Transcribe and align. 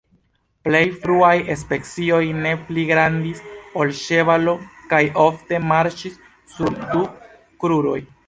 Plej 0.67 0.85
fruaj 1.01 1.33
specioj 1.63 2.21
ne 2.45 2.53
pli 2.69 2.85
grandis 2.91 3.43
ol 3.83 3.93
ĉevalo 3.99 4.57
kaj 4.95 5.01
ofte 5.27 5.59
marŝis 5.73 6.17
sur 6.55 6.73
du 6.95 7.05
kruroj. 7.65 7.99